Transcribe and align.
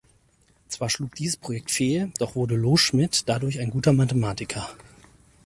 Zwar 0.67 0.89
schlug 0.89 1.13
dieses 1.13 1.37
Projekt 1.37 1.69
fehl, 1.69 2.11
doch 2.17 2.33
wurde 2.33 2.55
Loschmidt 2.55 3.29
dadurch 3.29 3.59
ein 3.59 3.69
guter 3.69 3.93
Mathematiker. 3.93 4.67